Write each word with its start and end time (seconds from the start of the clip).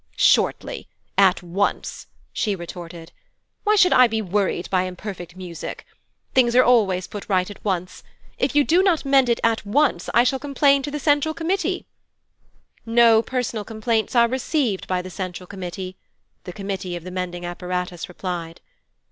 'Shortly! 0.17 0.87
At 1.15 1.43
once!' 1.43 2.07
she 2.33 2.55
retorted. 2.55 3.11
'Why 3.65 3.75
should 3.75 3.93
I 3.93 4.07
be 4.07 4.19
worried 4.19 4.67
by 4.71 4.81
imperfect 4.85 5.35
music? 5.35 5.85
Things 6.33 6.55
are 6.55 6.63
always 6.63 7.05
put 7.05 7.29
right 7.29 7.47
at 7.51 7.63
once. 7.63 8.01
If 8.39 8.55
you 8.55 8.63
do 8.63 8.81
not 8.81 9.05
mend 9.05 9.29
it 9.29 9.39
at 9.43 9.63
once, 9.63 10.09
I 10.11 10.23
shall 10.23 10.39
complain 10.39 10.81
to 10.81 10.89
the 10.89 10.97
Central 10.97 11.35
Committee.' 11.35 11.85
'No 12.83 13.21
personal 13.21 13.63
complaints 13.63 14.15
are 14.15 14.27
received 14.27 14.87
by 14.87 15.03
the 15.03 15.11
Central 15.11 15.45
Committee,' 15.45 15.97
the 16.45 16.51
Committee 16.53 16.95
of 16.95 17.03
the 17.03 17.11
Mending 17.11 17.45
Apparatus 17.45 18.09
replied. 18.09 18.59